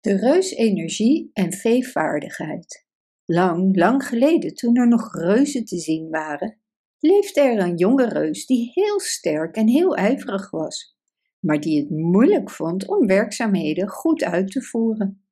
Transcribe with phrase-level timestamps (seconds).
[0.00, 2.86] De reus energie en veevaardigheid.
[3.24, 6.60] Lang, lang geleden, toen er nog reuzen te zien waren,
[6.98, 10.96] leefde er een jonge reus die heel sterk en heel ijverig was,
[11.38, 15.24] maar die het moeilijk vond om werkzaamheden goed uit te voeren.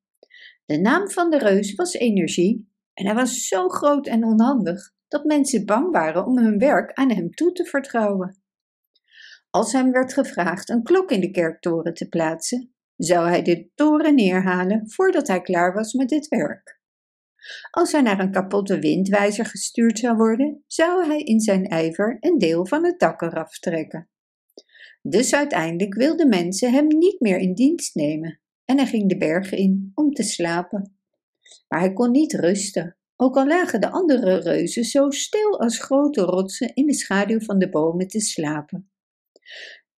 [0.64, 5.25] De naam van de reus was Energie en hij was zo groot en onhandig dat
[5.25, 8.43] mensen bang waren om hun werk aan hem toe te vertrouwen.
[9.50, 14.14] Als hem werd gevraagd een klok in de kerktoren te plaatsen, zou hij de toren
[14.14, 16.81] neerhalen voordat hij klaar was met dit werk.
[17.71, 22.39] Als hij naar een kapotte windwijzer gestuurd zou worden, zou hij in zijn ijver een
[22.39, 24.08] deel van het dak eraf trekken.
[25.03, 29.58] Dus uiteindelijk wilden mensen hem niet meer in dienst nemen en hij ging de bergen
[29.58, 30.99] in om te slapen.
[31.69, 36.20] Maar hij kon niet rusten, ook al lagen de andere reuzen zo stil als grote
[36.20, 38.91] rotsen in de schaduw van de bomen te slapen.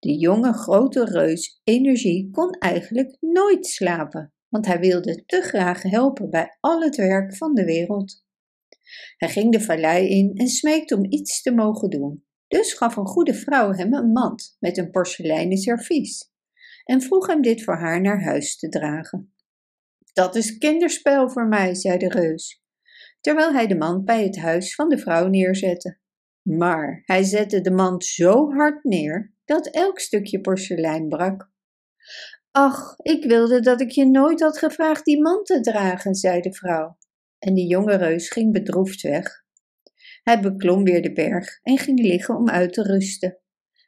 [0.01, 6.31] De jonge grote reus Energie kon eigenlijk nooit slapen, want hij wilde te graag helpen
[6.31, 8.25] bij al het werk van de wereld.
[9.17, 12.25] Hij ging de vallei in en smeekte om iets te mogen doen.
[12.49, 16.33] Dus gaf een goede vrouw hem een mand met een porseleinen servies
[16.85, 19.35] en vroeg hem dit voor haar naar huis te dragen.
[20.13, 22.63] Dat is kinderspel voor mij, zei de reus,
[23.21, 25.99] terwijl hij de mand bij het huis van de vrouw neerzette.
[26.43, 31.51] Maar hij zette de mand zo hard neer dat elk stukje porselein brak.
[32.51, 36.53] Ach, ik wilde dat ik je nooit had gevraagd die mand te dragen, zei de
[36.53, 36.97] vrouw.
[37.39, 39.45] En de jonge reus ging bedroefd weg.
[40.23, 43.39] Hij beklom weer de berg en ging liggen om uit te rusten.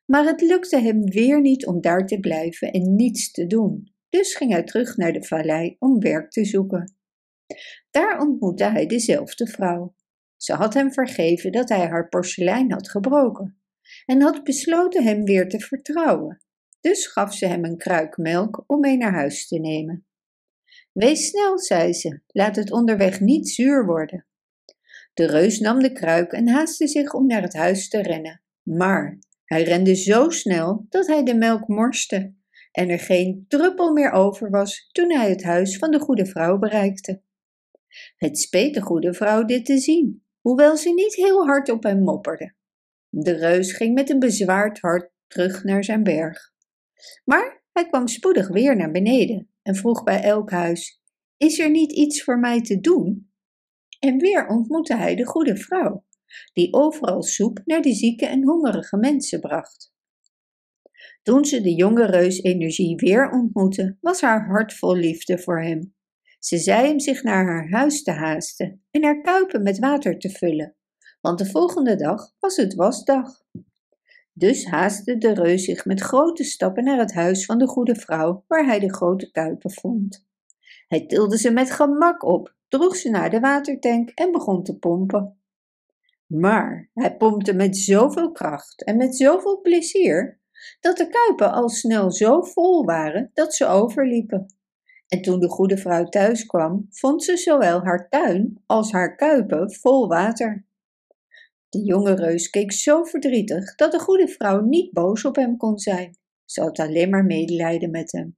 [0.07, 3.95] Maar het lukte hem weer niet om daar te blijven en niets te doen.
[4.09, 6.97] Dus ging hij terug naar de vallei om werk te zoeken.
[7.91, 9.95] Daar ontmoette hij dezelfde vrouw.
[10.37, 13.62] Ze had hem vergeven dat hij haar porselein had gebroken
[14.07, 16.43] en had besloten hem weer te vertrouwen.
[16.81, 20.07] Dus gaf ze hem een kruik melk om mee naar huis te nemen.
[20.93, 24.27] Wees snel, zei ze, laat het onderweg niet zuur worden.
[25.15, 28.43] De reus nam de kruik en haastte zich om naar het huis te rennen.
[28.63, 32.35] Maar hij rende zo snel dat hij de melk morste
[32.73, 36.59] en er geen druppel meer over was toen hij het huis van de goede vrouw
[36.59, 37.23] bereikte.
[38.17, 42.03] Het speet de goede vrouw dit te zien, hoewel ze niet heel hard op hem
[42.03, 42.55] mopperde.
[43.15, 46.53] De reus ging met een bezwaard hart terug naar zijn berg.
[47.25, 51.03] Maar hij kwam spoedig weer naar beneden en vroeg bij elk huis:
[51.37, 53.33] Is er niet iets voor mij te doen?
[53.99, 56.05] En weer ontmoette hij de goede vrouw,
[56.53, 59.95] die overal soep naar de zieke en hongerige mensen bracht.
[61.23, 65.95] Toen ze de jonge reus Energie weer ontmoette, was haar hart vol liefde voor hem.
[66.39, 70.31] Ze zei hem zich naar haar huis te haasten en haar kuipen met water te
[70.31, 70.77] vullen,
[71.23, 73.43] want de volgende dag was het wasdag.
[74.33, 78.45] Dus haastte de reus zich met grote stappen naar het huis van de goede vrouw,
[78.49, 80.27] waar hij de grote kuipen vond.
[80.89, 85.37] Hij tilde ze met gemak op, droeg ze naar de watertank en begon te pompen.
[86.27, 90.41] Maar hij pompte met zoveel kracht en met zoveel plezier
[90.81, 94.47] dat de kuipen al snel zo vol waren dat ze overliepen.
[95.09, 99.73] En toen de goede vrouw thuis kwam, vond ze zowel haar tuin als haar kuipen
[99.73, 100.67] vol water.
[101.73, 105.79] De jonge reus keek zo verdrietig dat de goede vrouw niet boos op hem kon
[105.79, 106.17] zijn.
[106.45, 108.37] Ze had alleen maar medelijden met hem.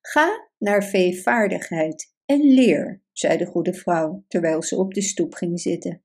[0.00, 5.60] Ga naar veevaardigheid en leer, zei de goede vrouw terwijl ze op de stoep ging
[5.60, 6.02] zitten.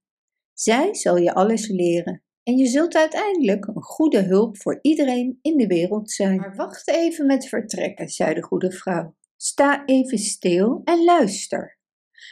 [0.54, 5.58] Zij zal je alles leren en je zult uiteindelijk een goede hulp voor iedereen in
[5.58, 6.40] de wereld zijn.
[6.40, 9.16] Maar wacht even met vertrekken, zei de goede vrouw.
[9.38, 11.80] Sta even stil en luister.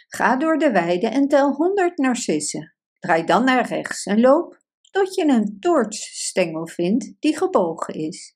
[0.07, 2.74] Ga door de weide en tel honderd narcissen.
[3.05, 4.61] Draai dan naar rechts en loop
[4.91, 8.35] tot je een toortsstengel vindt die gebogen is.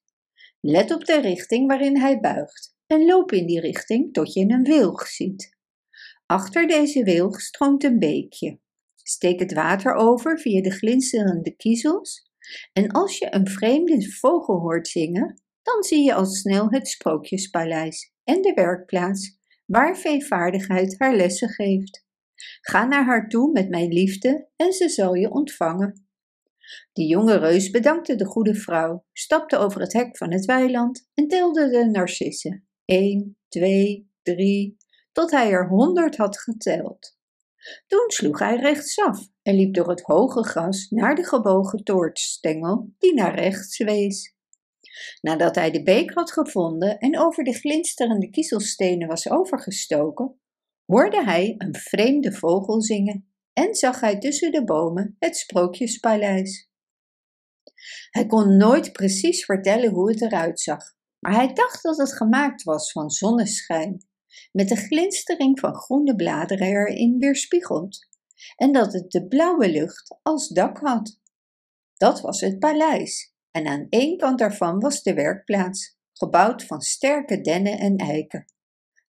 [0.59, 4.63] Let op de richting waarin hij buigt en loop in die richting tot je een
[4.63, 5.57] wilg ziet.
[6.25, 8.59] Achter deze wilg stroomt een beekje.
[8.95, 12.31] Steek het water over via de glinsterende kiezels
[12.73, 18.13] en als je een vreemde vogel hoort zingen, dan zie je al snel het Sprookjespaleis
[18.23, 22.07] en de werkplaats waar veevaardigheid haar lessen geeft.
[22.61, 26.07] Ga naar haar toe met mijn liefde en ze zal je ontvangen.
[26.93, 31.27] De jonge reus bedankte de goede vrouw, stapte over het hek van het weiland en
[31.27, 32.67] telde de narcissen.
[32.85, 34.77] Eén, twee, drie,
[35.11, 37.17] tot hij er honderd had geteld.
[37.87, 43.13] Toen sloeg hij rechtsaf en liep door het hoge gras naar de gebogen toortsstengel die
[43.13, 44.35] naar rechts wees.
[45.21, 50.39] Nadat hij de beek had gevonden en over de glinsterende kiezelstenen was overgestoken,
[50.89, 56.69] hoorde hij een vreemde vogel zingen en zag hij tussen de bomen het sprookjespaleis.
[58.09, 60.83] Hij kon nooit precies vertellen hoe het eruit zag,
[61.19, 64.07] maar hij dacht dat het gemaakt was van zonneschijn
[64.51, 68.07] met de glinstering van groene bladeren erin weerspiegeld,
[68.55, 71.19] en dat het de blauwe lucht als dak had.
[71.93, 77.41] Dat was het paleis, en aan één kant daarvan was de werkplaats, gebouwd van sterke
[77.41, 78.45] dennen en eiken.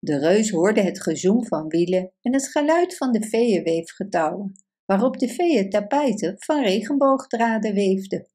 [0.02, 4.52] De reus hoorde het gezoem van wielen en het geluid van de veeënweefgetouwen,
[4.84, 8.28] waarop de veeën tapijten van regenboogdraden weefden.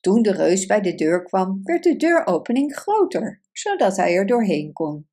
[0.00, 4.72] Toen de reus bij de deur kwam, werd de deuropening groter, zodat hij er doorheen
[4.72, 5.08] kon.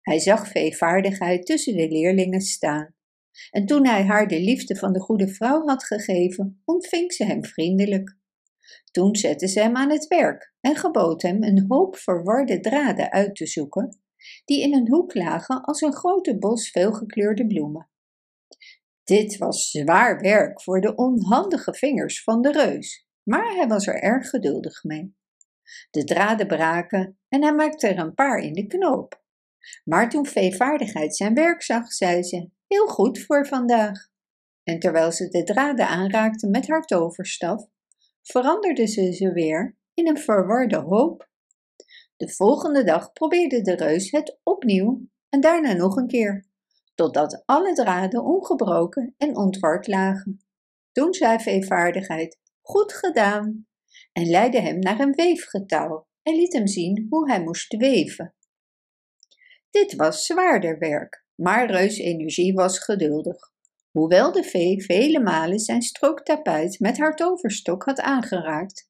[0.00, 2.94] Hij zag veevaardigheid tussen de leerlingen staan.
[3.50, 7.44] En toen hij haar de liefde van de goede vrouw had gegeven, ontving ze hem
[7.44, 8.16] vriendelijk.
[8.90, 13.36] Toen zette ze hem aan het werk en gebood hem een hoop verwarde draden uit
[13.36, 14.00] te zoeken,
[14.44, 17.88] die in een hoek lagen als een grote bos veelgekleurde bloemen.
[19.04, 24.02] Dit was zwaar werk voor de onhandige vingers van de reus, maar hij was er
[24.02, 25.16] erg geduldig mee.
[25.90, 29.22] De draden braken en hij maakte er een paar in de knoop.
[29.84, 34.08] Maar toen veevaardigheid zijn werk zag, zei ze: Heel goed voor vandaag.
[34.62, 37.66] En terwijl ze de draden aanraakte met haar toverstaf,
[38.24, 41.28] veranderde ze ze weer in een verwarde hoop.
[42.16, 46.46] De volgende dag probeerde de reus het opnieuw en daarna nog een keer,
[46.94, 50.44] totdat alle draden ongebroken en ontward lagen.
[50.92, 53.66] Toen zei veevaardigheid: Goed gedaan!
[54.12, 58.34] en leidde hem naar een weefgetouw en liet hem zien hoe hij moest weven.
[59.70, 63.52] Dit was zwaarder werk, maar Reus Energie was geduldig.
[63.94, 68.88] Hoewel de vee vele malen zijn strooktapijt met haar toverstok had aangeraakt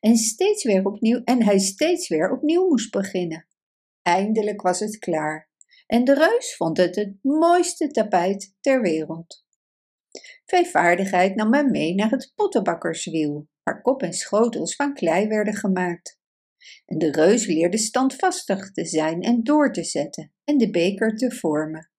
[0.00, 3.46] en, steeds weer opnieuw, en hij steeds weer opnieuw moest beginnen.
[4.02, 5.50] Eindelijk was het klaar
[5.86, 9.44] en de reus vond het het mooiste tapijt ter wereld.
[10.44, 16.18] Veevaardigheid nam hem mee naar het pottenbakkerswiel, waar kop en schotels van klei werden gemaakt.
[16.86, 21.30] En de reus leerde standvastig te zijn en door te zetten en de beker te
[21.30, 21.93] vormen.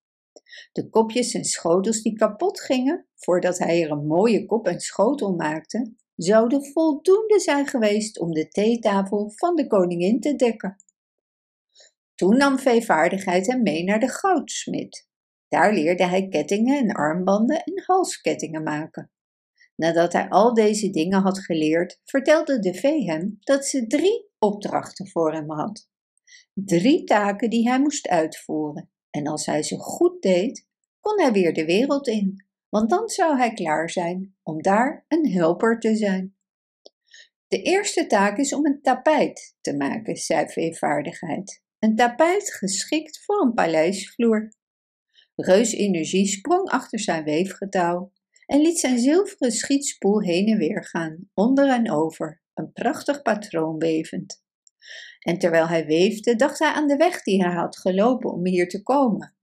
[0.71, 5.35] De kopjes en schotels die kapot gingen voordat hij er een mooie kop en schotel
[5.35, 10.75] maakte, zouden voldoende zijn geweest om de theetafel van de koningin te dekken.
[12.15, 15.07] Toen nam veevaardigheid hem mee naar de goudsmid.
[15.47, 19.11] Daar leerde hij kettingen en armbanden en halskettingen maken.
[19.75, 25.07] Nadat hij al deze dingen had geleerd, vertelde de vee hem dat ze drie opdrachten
[25.07, 25.89] voor hem had.
[26.53, 28.89] Drie taken die hij moest uitvoeren.
[29.15, 30.67] En als hij ze goed deed,
[30.99, 35.31] kon hij weer de wereld in, want dan zou hij klaar zijn om daar een
[35.31, 36.35] helper te zijn.
[37.47, 41.63] De eerste taak is om een tapijt te maken, zei veevaardigheid.
[41.79, 44.53] Een tapijt geschikt voor een paleisvloer.
[45.35, 48.11] Reus Energie sprong achter zijn weefgetouw
[48.45, 53.77] en liet zijn zilveren schietspoel heen en weer gaan, onder en over, een prachtig patroon
[53.77, 54.44] wevend.
[55.19, 58.69] En terwijl hij weefde, dacht hij aan de weg die hij had gelopen om hier
[58.69, 59.35] te komen.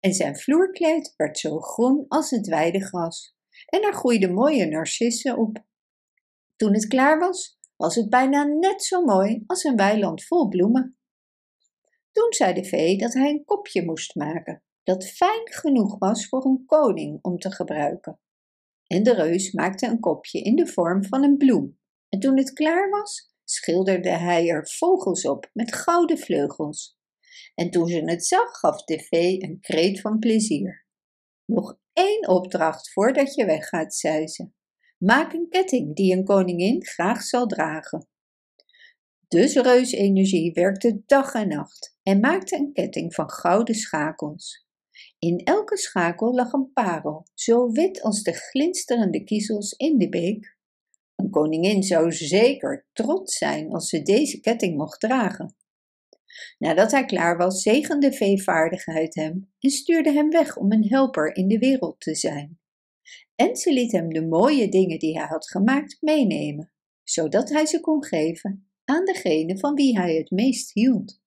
[0.00, 3.36] En zijn vloerkleed werd zo groen als het weidegras,
[3.66, 5.64] en er groeiden mooie narcissen op.
[6.56, 10.98] Toen het klaar was, was het bijna net zo mooi als een weiland vol bloemen.
[12.12, 16.44] Toen zei de vee dat hij een kopje moest maken, dat fijn genoeg was voor
[16.44, 18.20] een koning om te gebruiken.
[18.86, 21.78] En de reus maakte een kopje in de vorm van een bloem.
[22.08, 26.98] En toen het klaar was, schilderde hij er vogels op met gouden vleugels.
[27.54, 30.86] En toen ze het zag, gaf de vee een kreet van plezier.
[31.44, 34.50] Nog één opdracht voordat je weggaat, zei ze.
[34.98, 38.08] Maak een ketting die een koningin graag zal dragen.
[39.28, 44.66] Dus Reusenergie werkte dag en nacht en maakte een ketting van gouden schakels.
[45.18, 50.58] In elke schakel lag een parel, zo wit als de glinsterende kiezels in de beek.
[51.20, 55.56] Een koningin zou zeker trots zijn als ze deze ketting mocht dragen.
[56.58, 61.48] Nadat hij klaar was, zegende veevaardigheid hem en stuurde hem weg om een helper in
[61.48, 62.58] de wereld te zijn.
[63.34, 66.72] En ze liet hem de mooie dingen die hij had gemaakt meenemen,
[67.02, 71.20] zodat hij ze kon geven aan degene van wie hij het meest hield.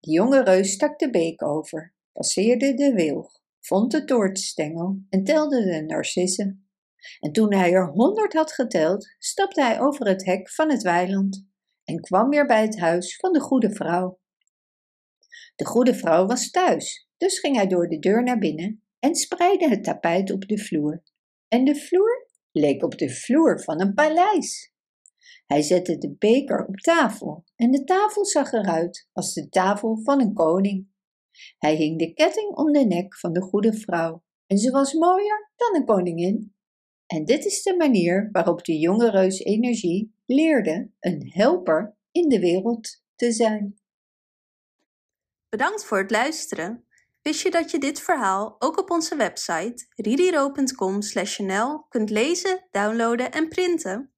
[0.00, 5.64] De jonge reus stak de beek over passeerde de wilg, vond de toortstengel en telde
[5.64, 6.65] de narcissen.
[7.20, 11.46] En toen hij er honderd had geteld, stapte hij over het hek van het weiland
[11.84, 14.20] en kwam weer bij het huis van de goede vrouw.
[15.54, 19.68] De goede vrouw was thuis, dus ging hij door de deur naar binnen en spreidde
[19.68, 21.02] het tapijt op de vloer.
[21.48, 24.74] En de vloer leek op de vloer van een paleis.
[25.46, 30.20] Hij zette de beker op tafel en de tafel zag eruit als de tafel van
[30.20, 30.88] een koning.
[31.58, 35.52] Hij hing de ketting om de nek van de goede vrouw en ze was mooier
[35.56, 36.55] dan een koningin.
[37.06, 42.38] En dit is de manier waarop de jonge reus Energie leerde een helper in de
[42.38, 43.78] wereld te zijn.
[45.48, 46.84] Bedankt voor het luisteren.
[47.22, 53.48] Wist je dat je dit verhaal ook op onze website ririro.com/nl kunt lezen, downloaden en
[53.48, 54.15] printen?